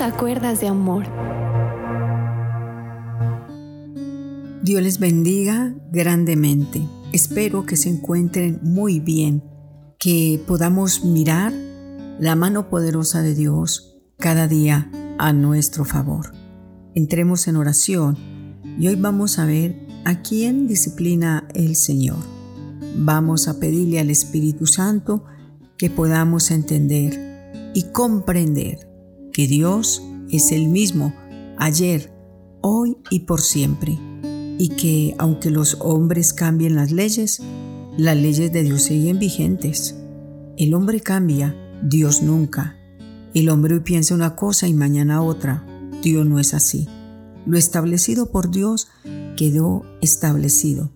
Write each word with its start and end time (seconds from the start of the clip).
Acuerdas 0.00 0.60
de 0.60 0.68
amor. 0.68 1.04
Dios 4.62 4.82
les 4.82 4.98
bendiga 4.98 5.74
grandemente. 5.92 6.80
Espero 7.12 7.66
que 7.66 7.76
se 7.76 7.90
encuentren 7.90 8.58
muy 8.62 9.00
bien, 9.00 9.44
que 9.98 10.42
podamos 10.46 11.04
mirar 11.04 11.52
la 12.18 12.34
mano 12.36 12.70
poderosa 12.70 13.22
de 13.22 13.34
Dios 13.34 13.98
cada 14.18 14.48
día 14.48 14.90
a 15.18 15.32
nuestro 15.32 15.84
favor. 15.84 16.32
Entremos 16.94 17.46
en 17.46 17.56
oración 17.56 18.16
y 18.78 18.88
hoy 18.88 18.96
vamos 18.96 19.38
a 19.38 19.44
ver 19.44 19.86
a 20.04 20.22
quién 20.22 20.66
disciplina 20.66 21.46
el 21.54 21.76
Señor. 21.76 22.18
Vamos 22.96 23.46
a 23.46 23.60
pedirle 23.60 24.00
al 24.00 24.10
Espíritu 24.10 24.66
Santo 24.66 25.24
que 25.76 25.90
podamos 25.90 26.50
entender 26.50 27.70
y 27.74 27.92
comprender 27.92 28.91
que 29.32 29.46
Dios 29.46 30.02
es 30.30 30.52
el 30.52 30.68
mismo 30.68 31.14
ayer, 31.58 32.12
hoy 32.60 32.96
y 33.10 33.20
por 33.20 33.40
siempre, 33.40 33.98
y 34.58 34.68
que 34.70 35.14
aunque 35.18 35.50
los 35.50 35.76
hombres 35.80 36.32
cambien 36.32 36.74
las 36.74 36.92
leyes, 36.92 37.42
las 37.96 38.16
leyes 38.16 38.52
de 38.52 38.62
Dios 38.62 38.82
siguen 38.82 39.18
vigentes. 39.18 39.96
El 40.56 40.74
hombre 40.74 41.00
cambia, 41.00 41.56
Dios 41.82 42.22
nunca. 42.22 42.76
El 43.34 43.48
hombre 43.48 43.74
hoy 43.74 43.80
piensa 43.80 44.14
una 44.14 44.36
cosa 44.36 44.68
y 44.68 44.74
mañana 44.74 45.22
otra. 45.22 45.66
Dios 46.02 46.26
no 46.26 46.38
es 46.38 46.54
así. 46.54 46.88
Lo 47.46 47.58
establecido 47.58 48.30
por 48.30 48.50
Dios 48.50 48.88
quedó 49.36 49.82
establecido 50.00 50.90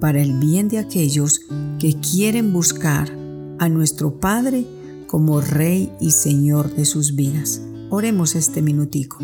para 0.00 0.20
el 0.20 0.38
bien 0.38 0.68
de 0.68 0.78
aquellos 0.78 1.40
que 1.78 1.94
quieren 2.00 2.52
buscar 2.52 3.10
a 3.58 3.68
nuestro 3.68 4.20
Padre 4.20 4.66
como 5.06 5.40
Rey 5.40 5.92
y 6.00 6.12
Señor 6.12 6.74
de 6.74 6.84
sus 6.84 7.16
vidas. 7.16 7.62
Oremos 7.90 8.34
este 8.34 8.60
minutico. 8.60 9.16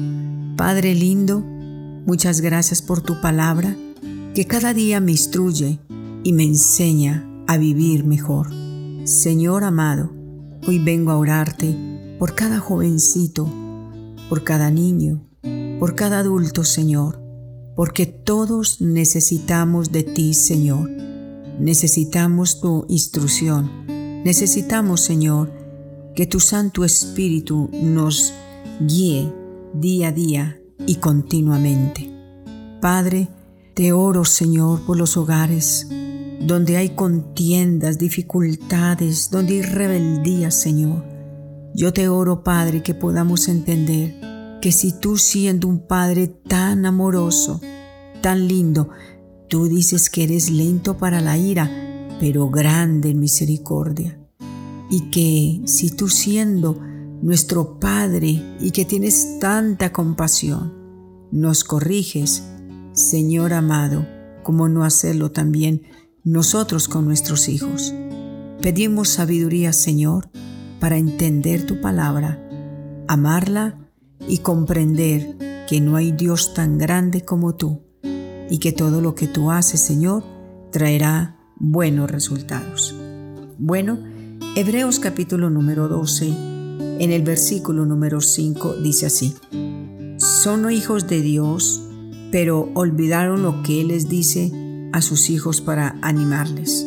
Padre 0.57 0.95
lindo, 0.95 1.41
muchas 1.41 2.41
gracias 2.41 2.81
por 2.81 3.03
tu 3.03 3.21
palabra 3.21 3.77
que 4.35 4.47
cada 4.47 4.73
día 4.73 5.01
me 5.01 5.13
instruye 5.13 5.81
y 6.23 6.33
me 6.33 6.45
enseña 6.45 7.29
a 7.47 7.59
vivir 7.59 8.05
mejor. 8.05 8.49
Señor 9.05 9.65
amado, 9.65 10.11
hoy 10.67 10.79
vengo 10.79 11.11
a 11.11 11.19
orarte 11.19 11.77
por 12.19 12.35
cada 12.35 12.59
jovencito, 12.59 13.47
por 14.31 14.45
cada 14.45 14.71
niño, 14.71 15.29
por 15.79 15.95
cada 15.95 16.21
adulto, 16.21 16.65
Señor, 16.65 17.21
porque 17.77 18.07
todos 18.07 18.81
necesitamos 18.81 19.93
de 19.93 20.05
ti, 20.05 20.33
Señor. 20.33 20.91
Necesitamos 21.61 22.63
tu 22.63 22.87
instrucción. 22.89 23.71
Necesitamos, 24.25 25.03
Señor, 25.03 25.53
que 26.15 26.25
tu 26.25 26.41
Santo 26.41 26.83
Espíritu 26.83 27.69
nos 27.75 28.33
guíe 28.81 29.33
día 29.73 30.09
a 30.09 30.13
día 30.13 30.61
y 30.87 30.97
continuamente. 30.97 32.11
Padre, 32.81 33.29
te 33.75 33.93
oro, 33.93 34.25
Señor, 34.25 34.81
por 34.87 34.97
los 34.97 35.17
hogares 35.17 35.89
donde 36.41 36.77
hay 36.77 36.91
contiendas, 36.91 37.99
dificultades, 37.99 39.31
donde 39.31 39.55
hay 39.55 39.63
rebeldía, 39.63 40.51
Señor. 40.51 41.05
Yo 41.75 41.93
te 41.93 42.09
oro, 42.09 42.45
Padre, 42.45 42.83
que 42.83 42.95
podamos 42.95 43.49
entender 43.49 44.59
que 44.61 44.73
si 44.73 44.93
tú 44.93 45.17
siendo 45.17 45.69
un 45.69 45.87
Padre 45.87 46.29
tan 46.29 46.87
amoroso, 46.87 47.61
tan 48.21 48.47
lindo, 48.47 48.91
tú 49.49 49.69
dices 49.69 50.11
que 50.11 50.25
eres 50.25 50.51
lento 50.51 50.99
para 50.99 51.21
la 51.21 51.37
ira, 51.37 51.71
pero 52.21 52.49
grande 52.51 53.11
en 53.11 53.21
misericordia. 53.21 54.19
Y 54.91 55.11
que 55.11 55.63
si 55.67 55.91
tú 55.91 56.09
siendo 56.09 56.79
nuestro 57.25 57.81
Padre 57.81 58.43
y 58.61 58.71
que 58.73 58.85
tienes 58.85 59.39
tanta 59.41 59.93
compasión, 59.93 60.75
nos 61.33 61.65
corriges, 61.65 62.43
Señor 62.93 63.55
amado, 63.55 64.07
como 64.43 64.69
no 64.69 64.85
hacerlo 64.85 65.31
también 65.33 65.85
nosotros 66.23 66.87
con 66.87 67.07
nuestros 67.07 67.49
hijos. 67.49 67.95
Pedimos 68.61 69.09
sabiduría, 69.09 69.73
Señor, 69.73 70.29
para 70.81 70.99
entender 70.99 71.65
tu 71.65 71.81
palabra, 71.81 72.47
amarla 73.09 73.89
y 74.29 74.39
comprender 74.39 75.65
que 75.67 75.81
no 75.81 75.97
hay 75.97 76.13
Dios 76.13 76.53
tan 76.53 76.77
grande 76.77 77.23
como 77.23 77.55
tú 77.55 77.81
y 78.51 78.59
que 78.59 78.73
todo 78.73 79.01
lo 79.01 79.15
que 79.15 79.29
tú 79.29 79.51
haces, 79.51 79.81
Señor, 79.81 80.25
traerá 80.71 81.39
buenos 81.57 82.11
resultados. 82.11 82.95
Bueno, 83.57 83.99
Hebreos 84.57 85.01
capítulo 85.01 85.49
número 85.49 85.89
12 85.89 86.54
en 86.99 87.13
el 87.13 87.23
versículo 87.23 87.87
número 87.87 88.21
5 88.21 88.75
dice 88.83 89.07
así, 89.07 89.35
son 90.19 90.71
hijos 90.71 91.07
de 91.07 91.21
Dios, 91.21 91.83
pero 92.31 92.71
olvidaron 92.75 93.43
lo 93.43 93.63
que 93.63 93.81
Él 93.81 93.89
les 93.89 94.09
dice 94.09 94.53
a 94.93 95.03
sus 95.03 95.31
hijos 95.31 95.61
para 95.61 95.99
animarles. 96.03 96.87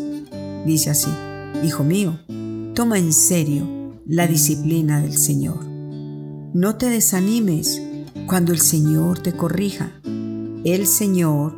Dice 0.66 0.90
así, 0.90 1.10
Hijo 1.64 1.84
mío, 1.84 2.20
toma 2.76 3.00
en 3.00 3.12
serio 3.12 3.68
la 4.06 4.28
disciplina 4.28 5.02
del 5.02 5.18
Señor. 5.18 5.66
No 5.66 6.76
te 6.76 6.88
desanimes 6.88 7.82
cuando 8.28 8.52
el 8.52 8.60
Señor 8.60 9.20
te 9.20 9.34
corrija. 9.34 9.92
El 10.64 10.86
Señor 10.86 11.56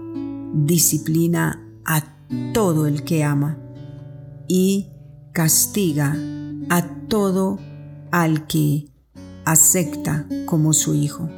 disciplina 0.54 1.68
a 1.86 2.18
todo 2.54 2.88
el 2.88 3.04
que 3.04 3.24
ama 3.24 3.58
y 4.48 4.88
castiga 5.34 6.18
a 6.70 7.08
todo 7.08 7.60
al 8.12 8.48
que 8.48 8.86
acepta 9.46 10.28
como 10.46 10.74
su 10.74 10.96
hijo. 10.96 11.30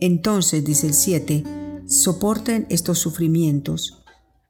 Entonces, 0.00 0.64
dice 0.64 0.86
el 0.86 0.94
7, 0.94 1.44
soporten 1.86 2.66
estos 2.68 2.98
sufrimientos 2.98 4.04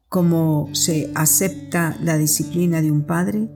como 0.08 0.68
se 0.72 1.10
acepta 1.14 1.96
la 2.02 2.16
disciplina 2.16 2.80
de 2.80 2.90
un 2.90 3.02
padre, 3.02 3.48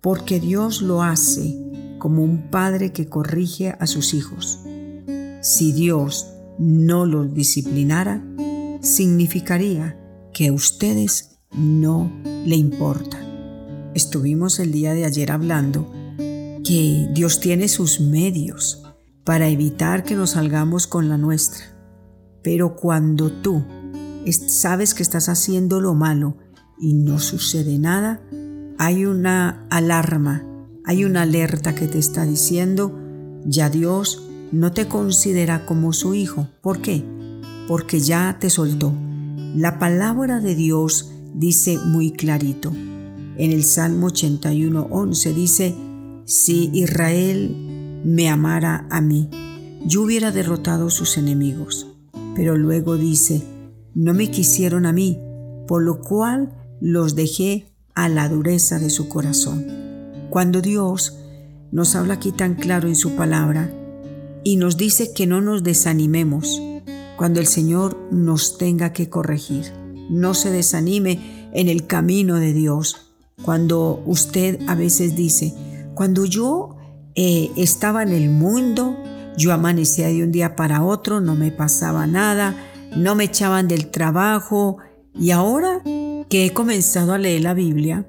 porque 0.00 0.40
Dios 0.40 0.80
lo 0.80 1.02
hace 1.02 1.54
como 1.98 2.22
un 2.22 2.50
padre 2.50 2.92
que 2.92 3.08
corrige 3.08 3.74
a 3.78 3.86
sus 3.86 4.14
hijos. 4.14 4.60
Si 5.42 5.72
Dios 5.72 6.28
no 6.58 7.04
los 7.04 7.34
disciplinara, 7.34 8.24
significaría 8.80 9.98
que 10.32 10.48
a 10.48 10.52
ustedes 10.52 11.38
no 11.52 12.10
le 12.44 12.56
importa. 12.56 13.18
Estuvimos 13.94 14.60
el 14.60 14.72
día 14.72 14.94
de 14.94 15.04
ayer 15.04 15.30
hablando 15.30 15.92
que 16.64 17.08
Dios 17.12 17.40
tiene 17.40 17.68
sus 17.68 18.00
medios 18.00 18.84
para 19.24 19.48
evitar 19.48 20.04
que 20.04 20.14
nos 20.14 20.30
salgamos 20.30 20.86
con 20.86 21.08
la 21.08 21.18
nuestra. 21.18 21.64
Pero 22.42 22.76
cuando 22.76 23.30
tú 23.30 23.64
sabes 24.32 24.94
que 24.94 25.02
estás 25.02 25.28
haciendo 25.28 25.80
lo 25.80 25.94
malo 25.94 26.36
y 26.78 26.94
no 26.94 27.18
sucede 27.18 27.78
nada, 27.78 28.20
hay 28.78 29.04
una 29.04 29.66
alarma, 29.70 30.44
hay 30.84 31.04
una 31.04 31.22
alerta 31.22 31.74
que 31.74 31.88
te 31.88 31.98
está 31.98 32.24
diciendo, 32.24 32.98
ya 33.44 33.70
Dios 33.70 34.22
no 34.52 34.72
te 34.72 34.86
considera 34.86 35.66
como 35.66 35.92
su 35.92 36.14
hijo. 36.14 36.48
¿Por 36.62 36.80
qué? 36.80 37.04
Porque 37.66 38.00
ya 38.00 38.38
te 38.40 38.50
soltó. 38.50 38.92
La 39.54 39.78
palabra 39.78 40.40
de 40.40 40.54
Dios 40.54 41.10
dice 41.34 41.78
muy 41.78 42.12
clarito. 42.12 42.72
En 43.36 43.52
el 43.52 43.64
Salmo 43.64 44.06
81, 44.06 44.88
11 44.90 45.34
dice, 45.34 45.74
si 46.28 46.68
Israel 46.74 47.56
me 48.04 48.28
amara 48.28 48.86
a 48.90 49.00
mí, 49.00 49.30
yo 49.86 50.02
hubiera 50.02 50.30
derrotado 50.30 50.88
a 50.88 50.90
sus 50.90 51.16
enemigos. 51.16 51.86
Pero 52.34 52.58
luego 52.58 52.98
dice, 52.98 53.42
no 53.94 54.12
me 54.12 54.30
quisieron 54.30 54.84
a 54.84 54.92
mí, 54.92 55.18
por 55.66 55.82
lo 55.82 56.02
cual 56.02 56.52
los 56.82 57.14
dejé 57.14 57.72
a 57.94 58.10
la 58.10 58.28
dureza 58.28 58.78
de 58.78 58.90
su 58.90 59.08
corazón. 59.08 59.64
Cuando 60.28 60.60
Dios 60.60 61.18
nos 61.72 61.96
habla 61.96 62.14
aquí 62.14 62.30
tan 62.30 62.56
claro 62.56 62.88
en 62.88 62.96
su 62.96 63.16
palabra 63.16 63.72
y 64.44 64.56
nos 64.56 64.76
dice 64.76 65.14
que 65.14 65.26
no 65.26 65.40
nos 65.40 65.64
desanimemos 65.64 66.60
cuando 67.16 67.40
el 67.40 67.46
Señor 67.46 67.96
nos 68.10 68.58
tenga 68.58 68.92
que 68.92 69.08
corregir. 69.08 69.72
No 70.10 70.34
se 70.34 70.50
desanime 70.50 71.48
en 71.54 71.68
el 71.70 71.86
camino 71.86 72.34
de 72.36 72.52
Dios. 72.52 73.14
Cuando 73.42 74.02
usted 74.04 74.60
a 74.66 74.74
veces 74.74 75.16
dice, 75.16 75.54
cuando 75.98 76.24
yo 76.24 76.76
eh, 77.16 77.50
estaba 77.56 78.04
en 78.04 78.10
el 78.10 78.30
mundo, 78.30 78.96
yo 79.36 79.52
amanecía 79.52 80.06
de 80.06 80.22
un 80.22 80.30
día 80.30 80.54
para 80.54 80.84
otro, 80.84 81.20
no 81.20 81.34
me 81.34 81.50
pasaba 81.50 82.06
nada, 82.06 82.54
no 82.96 83.16
me 83.16 83.24
echaban 83.24 83.66
del 83.66 83.90
trabajo 83.90 84.76
y 85.12 85.32
ahora 85.32 85.82
que 85.82 86.46
he 86.46 86.52
comenzado 86.52 87.14
a 87.14 87.18
leer 87.18 87.42
la 87.42 87.52
Biblia, 87.52 88.06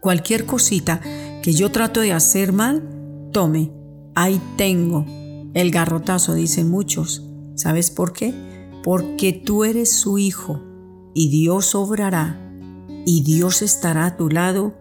cualquier 0.00 0.46
cosita 0.46 1.02
que 1.42 1.52
yo 1.52 1.70
trato 1.70 2.00
de 2.00 2.14
hacer 2.14 2.54
mal, 2.54 3.28
tome, 3.32 3.70
ahí 4.14 4.40
tengo 4.56 5.04
el 5.52 5.70
garrotazo, 5.70 6.32
dicen 6.32 6.70
muchos. 6.70 7.26
¿Sabes 7.54 7.90
por 7.90 8.14
qué? 8.14 8.32
Porque 8.82 9.34
tú 9.34 9.64
eres 9.64 9.92
su 9.92 10.16
hijo 10.16 10.58
y 11.12 11.28
Dios 11.28 11.74
obrará 11.74 12.40
y 13.04 13.22
Dios 13.24 13.60
estará 13.60 14.06
a 14.06 14.16
tu 14.16 14.30
lado 14.30 14.79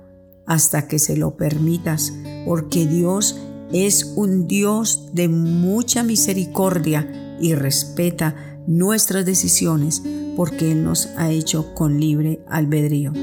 hasta 0.50 0.88
que 0.88 0.98
se 0.98 1.16
lo 1.16 1.38
permitas, 1.38 2.12
porque 2.46 2.88
Dios 2.88 3.40
es 3.72 4.14
un 4.16 4.48
Dios 4.48 5.10
de 5.14 5.30
mucha 5.30 6.02
misericordia 6.02 7.38
y 7.40 7.54
respeta 7.54 8.36
nuestras 8.66 9.28
decisiones 9.28 10.02
porque 10.36 10.72
Él 10.72 10.84
nos 10.84 11.06
ha 11.18 11.30
hecho 11.30 11.76
con 11.76 12.00
libre 12.00 12.44
albedrío. 12.50 13.14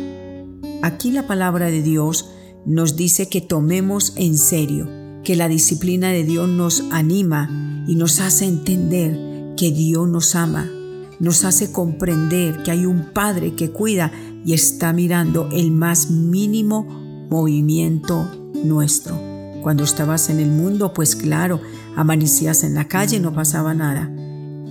Aquí 0.82 1.11
la 1.11 1.26
palabra 1.26 1.67
de 1.67 1.82
Dios 1.82 2.31
nos 2.64 2.94
dice 2.94 3.28
que 3.28 3.40
tomemos 3.40 4.12
en 4.17 4.38
serio, 4.38 4.88
que 5.25 5.34
la 5.34 5.49
disciplina 5.49 6.11
de 6.11 6.23
Dios 6.23 6.49
nos 6.49 6.84
anima 6.93 7.84
y 7.88 7.96
nos 7.96 8.20
hace 8.20 8.44
entender 8.44 9.55
que 9.56 9.73
Dios 9.73 10.08
nos 10.08 10.37
ama, 10.37 10.70
nos 11.19 11.44
hace 11.44 11.73
comprender 11.73 12.62
que 12.62 12.70
hay 12.70 12.87
un 12.87 13.12
Padre 13.12 13.56
que 13.56 13.73
cuida 13.73 14.12
y 14.44 14.52
está 14.52 14.93
mirando 14.93 15.49
el 15.50 15.73
más 15.73 16.08
mínimo 16.11 17.06
movimiento 17.28 18.31
nuestro. 18.55 19.19
Cuando 19.62 19.84
estabas 19.84 20.31
en 20.31 20.40
el 20.40 20.50
mundo, 20.50 20.93
pues 20.93 21.17
claro, 21.17 21.61
amanecías 21.96 22.62
en 22.62 22.75
la 22.75 22.88
calle, 22.88 23.19
no 23.20 23.34
pasaba 23.34 23.75
nada. 23.75 24.11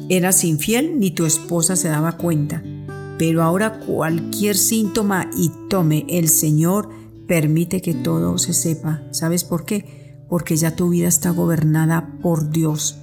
Eras 0.09 0.43
infiel, 0.43 0.99
ni 0.99 1.11
tu 1.11 1.25
esposa 1.25 1.75
se 1.75 1.89
daba 1.89 2.13
cuenta. 2.13 2.63
Pero 3.17 3.43
ahora 3.43 3.79
cualquier 3.79 4.55
síntoma 4.55 5.29
y 5.37 5.51
tome 5.69 6.05
el 6.09 6.29
Señor 6.29 6.89
permite 7.27 7.81
que 7.81 7.93
todo 7.93 8.37
se 8.37 8.53
sepa. 8.53 9.01
¿Sabes 9.11 9.43
por 9.43 9.65
qué? 9.65 10.23
Porque 10.29 10.55
ya 10.57 10.75
tu 10.75 10.89
vida 10.89 11.07
está 11.07 11.31
gobernada 11.31 12.17
por 12.21 12.49
Dios. 12.49 12.97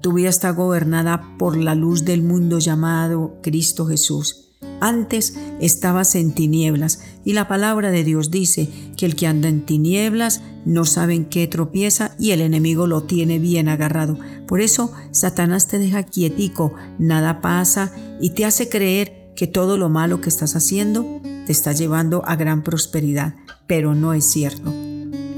Tu 0.00 0.12
vida 0.12 0.28
está 0.28 0.50
gobernada 0.50 1.36
por 1.38 1.56
la 1.56 1.74
luz 1.74 2.04
del 2.04 2.22
mundo 2.22 2.58
llamado 2.58 3.38
Cristo 3.42 3.86
Jesús. 3.86 4.43
Antes 4.80 5.34
estabas 5.60 6.14
en 6.14 6.32
tinieblas 6.32 7.00
y 7.24 7.32
la 7.32 7.48
palabra 7.48 7.90
de 7.90 8.04
Dios 8.04 8.30
dice 8.30 8.68
que 8.96 9.06
el 9.06 9.16
que 9.16 9.26
anda 9.26 9.48
en 9.48 9.64
tinieblas 9.64 10.42
no 10.64 10.84
sabe 10.84 11.14
en 11.14 11.24
qué 11.24 11.46
tropieza 11.46 12.14
y 12.18 12.32
el 12.32 12.40
enemigo 12.40 12.86
lo 12.86 13.02
tiene 13.04 13.38
bien 13.38 13.68
agarrado. 13.68 14.18
Por 14.46 14.60
eso 14.60 14.92
Satanás 15.10 15.68
te 15.68 15.78
deja 15.78 16.02
quietico, 16.02 16.74
nada 16.98 17.40
pasa 17.40 17.92
y 18.20 18.30
te 18.30 18.44
hace 18.44 18.68
creer 18.68 19.30
que 19.36 19.46
todo 19.46 19.78
lo 19.78 19.88
malo 19.88 20.20
que 20.20 20.28
estás 20.28 20.54
haciendo 20.56 21.20
te 21.46 21.52
está 21.52 21.72
llevando 21.72 22.22
a 22.26 22.36
gran 22.36 22.62
prosperidad, 22.62 23.34
pero 23.66 23.94
no 23.94 24.14
es 24.14 24.24
cierto. 24.24 24.72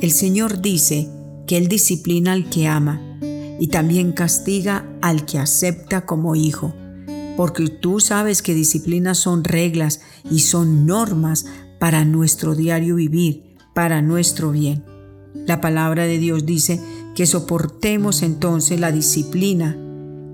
El 0.01 0.13
Señor 0.13 0.61
dice 0.61 1.09
que 1.47 1.57
Él 1.57 1.69
disciplina 1.69 2.33
al 2.33 2.51
que 2.51 2.67
ama 2.67 3.01
y 3.59 3.69
también 3.69 4.13
castiga 4.13 4.85
al 5.01 5.25
que 5.25 5.39
acepta 5.39 6.05
como 6.05 6.37
hijo 6.37 6.75
porque 7.37 7.69
tú 7.69 8.01
sabes 8.01 8.43
que 8.43 8.55
disciplinas 8.55 9.19
son 9.19 9.45
reglas 9.45 10.01
y 10.31 10.41
son 10.41 10.87
normas 10.87 11.47
para 11.79 12.05
nuestro 12.05 12.55
diario 12.55 12.97
vivir, 12.97 13.57
para 13.75 14.01
nuestro 14.03 14.51
bien. 14.51 14.85
La 15.47 15.61
palabra 15.61 16.05
de 16.05 16.19
Dios 16.19 16.47
dice 16.47 16.81
que 17.15 17.27
soportemos 17.27 18.23
entonces 18.23 18.81
la 18.81 18.91
disciplina, 18.91 19.77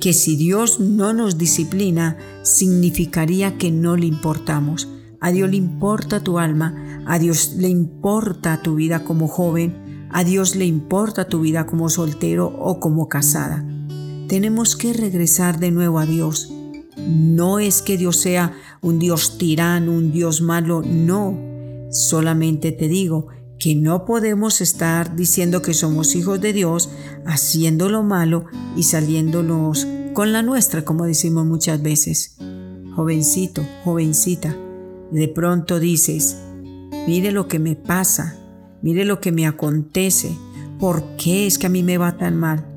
que 0.01 0.13
si 0.13 0.37
Dios 0.37 0.81
no 0.81 1.13
nos 1.13 1.39
disciplina, 1.39 2.17
significaría 2.43 3.59
que 3.59 3.71
no 3.71 3.97
le 3.97 4.07
importamos. 4.07 4.89
A 5.21 5.31
Dios 5.31 5.51
le 5.51 5.57
importa 5.57 6.21
tu 6.21 6.39
alma, 6.39 7.03
a 7.07 7.19
Dios 7.19 7.55
le 7.57 7.69
importa 7.69 8.63
tu 8.63 8.77
vida 8.77 9.05
como 9.05 9.29
joven, 9.29 10.09
a 10.11 10.25
Dios 10.25 10.57
le 10.57 10.65
importa 10.67 11.29
tu 11.29 11.41
vida 11.41 11.67
como 11.67 11.89
soltero 11.89 12.47
o 12.47 12.81
como 12.81 13.09
casada. 13.09 13.65
Tenemos 14.29 14.77
que 14.77 14.93
regresar 14.93 15.61
de 15.61 15.71
nuevo 15.71 15.99
a 15.99 16.07
Dios 16.07 16.52
no 16.97 17.59
es 17.59 17.83
que 17.83 17.97
Dios 17.97 18.17
sea 18.19 18.53
un 18.81 18.99
Dios 18.99 19.39
tirano, 19.39 19.93
un 19.93 20.13
Dios 20.13 20.41
malo, 20.41 20.83
no. 20.83 21.39
Solamente 21.91 22.73
te 22.73 22.89
digo 22.89 23.29
que 23.59 23.75
no 23.75 24.05
podemos 24.05 24.61
estar 24.61 25.15
diciendo 25.15 25.63
que 25.63 25.73
somos 25.73 26.15
hijos 26.17 26.41
de 26.41 26.53
Dios, 26.53 26.91
haciendo 27.25 27.89
lo 27.89 28.03
malo 28.03 28.47
y 28.77 28.83
saliéndonos 28.83 29.87
con 30.15 30.33
la 30.33 30.43
nuestra, 30.43 30.85
como 30.85 31.05
decimos 31.05 31.47
muchas 31.47 31.81
veces. 31.81 32.37
Jovencito, 32.97 33.65
jovencita, 33.85 34.57
de 35.13 35.29
pronto 35.29 35.79
dices, 35.79 36.37
mire 37.07 37.33
lo 37.33 37.47
que 37.47 37.59
me 37.59 37.77
pasa, 37.77 38.37
mire 38.83 39.05
lo 39.05 39.21
que 39.21 39.33
me 39.33 39.47
acontece, 39.47 40.37
¿por 40.79 41.17
qué 41.17 41.47
es 41.47 41.59
que 41.59 41.69
a 41.69 41.71
mí 41.71 41.83
me 41.83 41.99
va 41.99 42.19
tan 42.19 42.37
mal? 42.37 42.72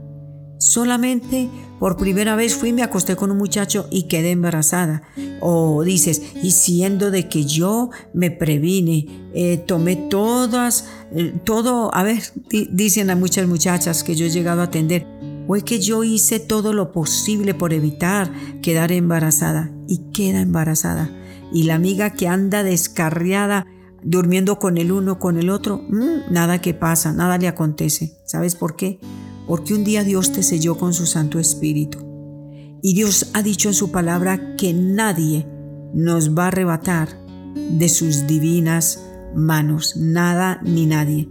Solamente 0.58 1.50
por 1.80 1.98
primera 1.98 2.36
vez 2.36 2.56
fui 2.56 2.72
me 2.72 2.84
acosté 2.84 3.16
con 3.16 3.32
un 3.32 3.38
muchacho 3.38 3.88
y 3.92 4.04
quedé 4.04 4.32
embarazada. 4.32 5.04
O 5.42 5.84
dices, 5.84 6.22
y 6.42 6.52
siendo 6.52 7.12
de 7.12 7.28
que 7.28 7.46
yo 7.46 7.90
me 8.14 8.32
previne, 8.32 9.30
eh, 9.34 9.58
tomé 9.58 9.96
todas, 9.96 10.88
eh, 11.12 11.34
todo, 11.44 11.94
a 11.94 12.04
ver, 12.04 12.22
dicen 12.72 13.10
a 13.10 13.16
muchas 13.16 13.48
muchachas 13.48 14.04
que 14.04 14.16
yo 14.16 14.26
he 14.26 14.30
llegado 14.30 14.62
a 14.62 14.66
atender, 14.66 15.06
es 15.54 15.64
que 15.64 15.80
yo 15.80 16.04
hice 16.04 16.40
todo 16.40 16.74
lo 16.74 16.92
posible 16.92 17.54
por 17.54 17.74
evitar 17.74 18.32
quedar 18.62 18.92
embarazada 18.92 19.72
y 19.88 20.10
queda 20.12 20.42
embarazada. 20.42 21.12
Y 21.54 21.64
la 21.64 21.76
amiga 21.76 22.12
que 22.12 22.28
anda 22.28 22.64
descarriada, 22.64 23.68
durmiendo 24.02 24.58
con 24.58 24.78
el 24.78 24.92
uno, 24.92 25.20
con 25.20 25.38
el 25.38 25.50
otro, 25.50 25.84
mm, 25.90 26.32
nada 26.32 26.62
que 26.62 26.74
pasa, 26.74 27.14
nada 27.14 27.38
le 27.38 27.48
acontece. 27.48 28.18
¿Sabes 28.26 28.56
por 28.56 28.76
qué? 28.76 29.00
Porque 29.48 29.74
un 29.74 29.84
día 29.84 30.04
Dios 30.04 30.32
te 30.32 30.44
selló 30.44 30.78
con 30.78 30.94
su 30.94 31.06
Santo 31.06 31.40
Espíritu. 31.40 32.00
Y 32.82 32.94
Dios 32.94 33.32
ha 33.34 33.42
dicho 33.42 33.70
en 33.70 33.74
su 33.74 33.92
palabra 33.92 34.56
que 34.56 34.74
nadie 34.74 35.48
nos 35.94 36.36
va 36.38 36.46
a 36.46 36.48
arrebatar 36.48 37.10
de 37.56 37.90
sus 37.90 38.28
divinas 38.28 39.02
manos, 39.36 39.96
nada 39.98 40.60
ni 40.64 40.86
nadie. 40.86 41.30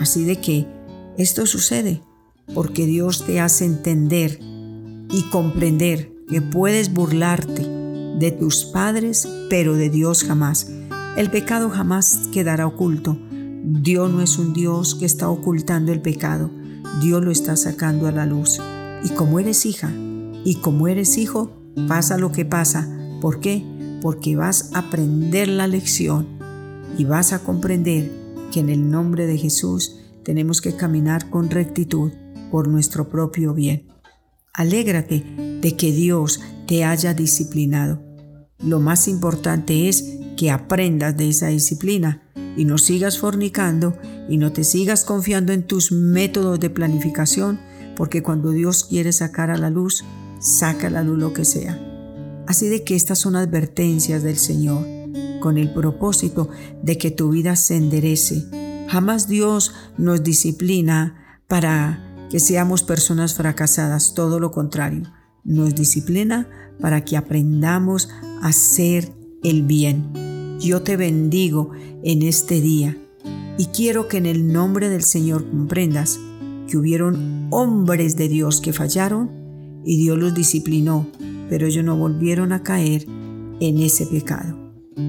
Así 0.00 0.24
de 0.24 0.40
que 0.40 0.66
esto 1.16 1.46
sucede 1.46 2.02
porque 2.54 2.86
Dios 2.86 3.24
te 3.24 3.40
hace 3.40 3.64
entender 3.64 4.38
y 4.40 5.22
comprender 5.30 6.12
que 6.28 6.42
puedes 6.42 6.92
burlarte 6.92 7.66
de 8.18 8.30
tus 8.30 8.64
padres, 8.64 9.28
pero 9.48 9.74
de 9.74 9.90
Dios 9.90 10.24
jamás. 10.24 10.70
El 11.16 11.30
pecado 11.30 11.70
jamás 11.70 12.28
quedará 12.32 12.66
oculto. 12.66 13.18
Dios 13.64 14.10
no 14.10 14.22
es 14.22 14.38
un 14.38 14.52
Dios 14.52 14.94
que 14.94 15.04
está 15.04 15.28
ocultando 15.28 15.92
el 15.92 16.00
pecado. 16.00 16.50
Dios 17.00 17.22
lo 17.24 17.30
está 17.30 17.56
sacando 17.56 18.06
a 18.06 18.12
la 18.12 18.26
luz. 18.26 18.60
Y 19.04 19.10
como 19.10 19.38
eres 19.38 19.66
hija 19.66 19.90
y 20.44 20.56
como 20.56 20.88
eres 20.88 21.18
hijo, 21.18 21.50
pasa 21.88 22.18
lo 22.18 22.32
que 22.32 22.44
pasa. 22.44 22.88
¿Por 23.20 23.40
qué? 23.40 23.64
Porque 24.00 24.36
vas 24.36 24.70
a 24.74 24.80
aprender 24.80 25.48
la 25.48 25.66
lección 25.66 26.26
y 26.98 27.04
vas 27.04 27.32
a 27.32 27.40
comprender 27.40 28.10
que 28.52 28.60
en 28.60 28.68
el 28.68 28.90
nombre 28.90 29.26
de 29.26 29.38
Jesús 29.38 29.96
tenemos 30.24 30.60
que 30.60 30.76
caminar 30.76 31.30
con 31.30 31.50
rectitud 31.50 32.12
por 32.50 32.68
nuestro 32.68 33.08
propio 33.08 33.54
bien. 33.54 33.88
Alégrate 34.52 35.24
de 35.60 35.76
que 35.76 35.92
Dios 35.92 36.40
te 36.66 36.84
haya 36.84 37.14
disciplinado. 37.14 38.02
Lo 38.58 38.78
más 38.78 39.08
importante 39.08 39.88
es 39.88 40.18
que 40.36 40.50
aprendas 40.50 41.16
de 41.16 41.30
esa 41.30 41.48
disciplina 41.48 42.22
y 42.56 42.64
no 42.64 42.78
sigas 42.78 43.18
fornicando 43.18 43.96
y 44.28 44.36
no 44.36 44.52
te 44.52 44.64
sigas 44.64 45.04
confiando 45.04 45.52
en 45.52 45.64
tus 45.64 45.92
métodos 45.92 46.60
de 46.60 46.70
planificación, 46.70 47.60
porque 47.96 48.22
cuando 48.22 48.50
Dios 48.50 48.84
quiere 48.84 49.12
sacar 49.12 49.50
a 49.50 49.58
la 49.58 49.70
luz, 49.70 50.04
saca 50.40 50.86
a 50.86 50.90
la 50.90 51.02
luz 51.02 51.18
lo 51.18 51.32
que 51.32 51.44
sea. 51.44 51.80
Así 52.46 52.68
de 52.68 52.84
que 52.84 52.96
estas 52.96 53.18
son 53.18 53.36
advertencias 53.36 54.22
del 54.22 54.38
Señor, 54.38 54.86
con 55.40 55.58
el 55.58 55.72
propósito 55.72 56.48
de 56.82 56.98
que 56.98 57.10
tu 57.10 57.30
vida 57.30 57.56
se 57.56 57.76
enderece. 57.76 58.44
Jamás 58.88 59.28
Dios 59.28 59.72
nos 59.98 60.22
disciplina 60.22 61.38
para 61.48 62.26
que 62.30 62.40
seamos 62.40 62.82
personas 62.82 63.34
fracasadas, 63.34 64.14
todo 64.14 64.40
lo 64.40 64.50
contrario. 64.50 65.02
Nos 65.44 65.74
disciplina 65.74 66.48
para 66.80 67.04
que 67.04 67.16
aprendamos 67.16 68.08
a 68.42 68.48
hacer 68.48 69.12
el 69.42 69.62
bien 69.62 70.32
yo 70.62 70.82
te 70.82 70.96
bendigo 70.96 71.72
en 72.04 72.22
este 72.22 72.60
día 72.60 72.96
y 73.58 73.66
quiero 73.66 74.08
que 74.08 74.18
en 74.18 74.26
el 74.26 74.52
nombre 74.52 74.88
del 74.88 75.02
Señor 75.02 75.48
comprendas 75.48 76.18
que 76.68 76.76
hubieron 76.76 77.48
hombres 77.50 78.16
de 78.16 78.28
Dios 78.28 78.60
que 78.60 78.72
fallaron 78.72 79.30
y 79.84 79.96
Dios 79.98 80.18
los 80.18 80.34
disciplinó, 80.34 81.06
pero 81.48 81.66
ellos 81.66 81.84
no 81.84 81.96
volvieron 81.96 82.52
a 82.52 82.62
caer 82.62 83.06
en 83.60 83.78
ese 83.78 84.06
pecado. 84.06 84.56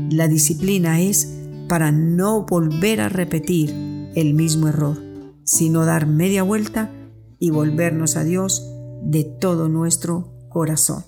La 0.10 0.28
disciplina 0.28 1.02
es 1.02 1.34
para 1.68 1.92
no 1.92 2.46
volver 2.46 3.02
a 3.02 3.10
repetir 3.10 3.74
el 4.16 4.34
mismo 4.34 4.68
error, 4.68 5.02
sino 5.44 5.86
dar 5.86 6.08
media 6.08 6.44
vuelta 6.44 6.92
y 7.40 7.50
volvernos 7.50 8.16
a 8.16 8.24
Dios 8.24 8.70
de 9.04 9.24
todo 9.24 9.70
nuestro 9.70 10.34
corazón. 10.50 11.04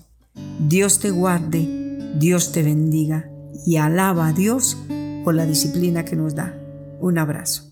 Dios 0.68 1.00
te 1.00 1.10
guarde, 1.10 2.14
Dios 2.18 2.52
te 2.52 2.62
bendiga 2.62 3.30
y 3.66 3.76
alaba 3.76 4.28
a 4.28 4.32
Dios 4.32 4.76
por 5.24 5.34
la 5.34 5.46
disciplina 5.46 6.04
que 6.04 6.16
nos 6.16 6.34
da. 6.34 6.65
Un 6.98 7.18
abrazo. 7.18 7.65